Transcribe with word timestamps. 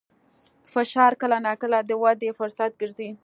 فشار 0.73 1.13
کله 1.21 1.37
ناکله 1.45 1.79
د 1.85 1.91
ودې 2.01 2.29
فرصت 2.39 2.71
ګرځي. 2.81 3.09